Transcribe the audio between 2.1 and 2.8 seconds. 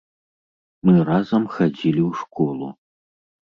школу.